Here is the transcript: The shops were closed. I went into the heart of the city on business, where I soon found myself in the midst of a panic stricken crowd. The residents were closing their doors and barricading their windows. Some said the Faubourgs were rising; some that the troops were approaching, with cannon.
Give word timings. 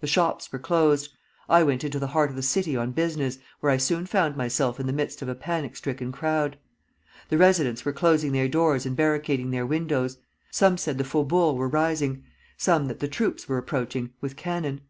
The 0.00 0.08
shops 0.08 0.50
were 0.50 0.58
closed. 0.58 1.08
I 1.48 1.62
went 1.62 1.84
into 1.84 2.00
the 2.00 2.08
heart 2.08 2.30
of 2.30 2.34
the 2.34 2.42
city 2.42 2.76
on 2.76 2.90
business, 2.90 3.38
where 3.60 3.70
I 3.70 3.76
soon 3.76 4.06
found 4.06 4.36
myself 4.36 4.80
in 4.80 4.88
the 4.88 4.92
midst 4.92 5.22
of 5.22 5.28
a 5.28 5.36
panic 5.36 5.76
stricken 5.76 6.10
crowd. 6.10 6.58
The 7.28 7.38
residents 7.38 7.84
were 7.84 7.92
closing 7.92 8.32
their 8.32 8.48
doors 8.48 8.86
and 8.86 8.96
barricading 8.96 9.52
their 9.52 9.66
windows. 9.66 10.18
Some 10.50 10.78
said 10.78 10.98
the 10.98 11.04
Faubourgs 11.04 11.58
were 11.58 11.68
rising; 11.68 12.24
some 12.56 12.88
that 12.88 12.98
the 12.98 13.06
troops 13.06 13.48
were 13.48 13.56
approaching, 13.56 14.10
with 14.20 14.34
cannon. 14.34 14.80